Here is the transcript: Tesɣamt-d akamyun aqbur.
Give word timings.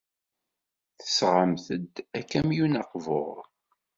Tesɣamt-d 0.99 1.93
akamyun 2.19 2.73
aqbur. 2.81 3.37